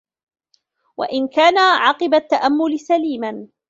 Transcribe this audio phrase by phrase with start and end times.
[0.97, 3.47] وَإِنْ كَانَ عَقِبَ التَّأَمُّلِ سَلِيمًا